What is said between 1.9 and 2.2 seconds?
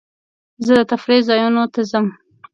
ځم.